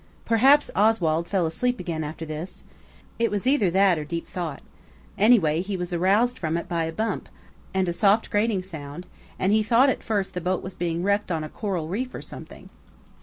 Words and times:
Perhaps 0.25 0.71
Oswald 0.75 1.27
fell 1.27 1.45
asleep 1.45 1.79
again 1.79 2.03
after 2.03 2.25
this. 2.25 2.63
It 3.19 3.29
was 3.29 3.45
either 3.45 3.69
that 3.69 3.99
or 3.99 4.03
deep 4.03 4.27
thought. 4.27 4.63
Any 5.15 5.37
way, 5.37 5.61
he 5.61 5.77
was 5.77 5.93
aroused 5.93 6.39
from 6.39 6.57
it 6.57 6.67
by 6.67 6.85
a 6.85 6.91
bump, 6.91 7.29
and 7.71 7.87
a 7.87 7.93
soft 7.93 8.31
grating 8.31 8.63
sound, 8.63 9.05
and 9.37 9.51
he 9.51 9.61
thought 9.61 9.89
at 9.89 10.01
first 10.01 10.33
the 10.33 10.41
boat 10.41 10.63
was 10.63 10.73
being 10.73 11.03
wrecked 11.03 11.31
on 11.31 11.43
a 11.43 11.49
coral 11.49 11.87
reef 11.87 12.15
or 12.15 12.21
something. 12.23 12.71